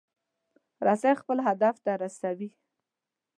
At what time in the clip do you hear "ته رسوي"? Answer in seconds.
1.85-2.49